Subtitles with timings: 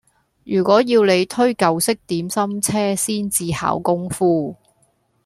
[0.45, 4.55] 如果要你推舊式點心車先至考功夫